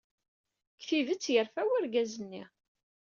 Deg 0.75 0.81
tidet, 0.87 1.31
yerfa 1.33 1.61
wergaz-nni. 1.69 2.43